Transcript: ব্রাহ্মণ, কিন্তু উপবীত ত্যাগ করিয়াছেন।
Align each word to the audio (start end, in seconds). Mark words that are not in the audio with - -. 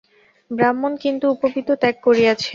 ব্রাহ্মণ, 0.51 0.91
কিন্তু 0.95 1.25
উপবীত 1.31 1.67
ত্যাগ 1.81 1.95
করিয়াছেন। 2.03 2.49